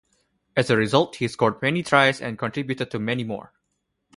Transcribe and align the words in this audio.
As 0.57 0.71
a 0.71 0.77
result, 0.77 1.17
he 1.17 1.27
scored 1.27 1.61
many 1.61 1.83
tries 1.83 2.21
and 2.21 2.35
contributed 2.39 2.89
to 2.89 2.97
many 2.97 3.23
more. 3.23 3.53